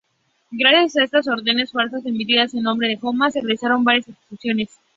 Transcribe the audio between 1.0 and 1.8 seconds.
estas órdenes